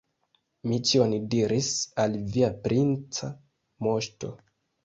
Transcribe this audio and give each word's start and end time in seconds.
Mi 0.69 0.79
ĉion 0.91 1.11
diris 1.33 1.69
al 2.05 2.17
via 2.37 2.51
princa 2.65 3.33
moŝto. 3.89 4.35